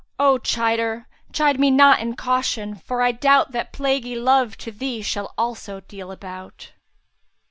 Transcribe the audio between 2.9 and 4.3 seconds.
I doubt * That plaguey